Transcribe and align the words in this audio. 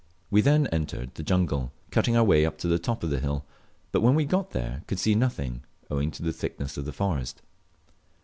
We 0.31 0.41
then 0.41 0.65
entered 0.71 1.13
the 1.13 1.21
jungle, 1.21 1.71
cutting 1.91 2.17
our 2.17 2.23
way 2.23 2.43
up 2.43 2.57
to 2.57 2.67
the 2.67 2.79
top 2.79 3.03
of 3.03 3.11
the 3.11 3.19
hill, 3.19 3.45
but 3.91 4.01
when 4.01 4.15
we 4.15 4.25
got 4.25 4.49
there 4.49 4.81
could 4.87 4.97
see 4.97 5.13
nothing, 5.13 5.63
owing 5.91 6.09
to 6.09 6.23
the 6.23 6.33
thickness 6.33 6.75
of 6.75 6.85
the 6.85 6.91
forest. 6.91 7.43